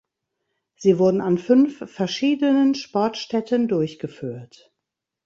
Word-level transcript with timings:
Sie 0.77 0.97
wurden 0.97 1.21
an 1.21 1.37
fünf 1.37 1.87
verschiedenen 1.87 2.73
Sportstätten 2.73 3.67
durchgeführt. 3.67 4.73